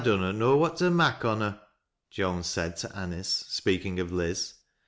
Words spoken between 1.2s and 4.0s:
on her," Joan said 1< Anice, speaking